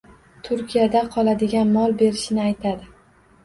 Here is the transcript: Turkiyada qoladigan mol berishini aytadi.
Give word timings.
Turkiyada 0.47 1.03
qoladigan 1.17 1.77
mol 1.77 1.95
berishini 2.03 2.45
aytadi. 2.49 2.93